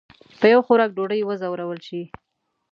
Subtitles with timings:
[0.39, 2.01] په یو خوراک ډوډۍ وځورول شي.